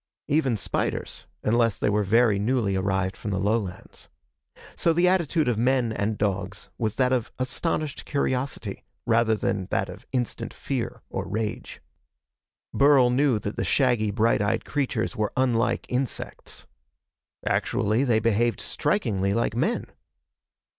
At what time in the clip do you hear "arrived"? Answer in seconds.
2.75-3.15